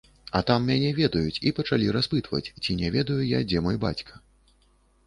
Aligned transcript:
А 0.37 0.39
там 0.51 0.63
мяне 0.69 0.87
ведаюць 0.99 1.41
і 1.49 1.53
пачалі 1.59 1.91
распытваць, 1.99 2.51
ці 2.63 2.79
не 2.81 2.93
ведаю 2.99 3.21
я, 3.37 3.47
дзе 3.55 3.65
мой 3.69 3.77
бацька. 3.87 4.13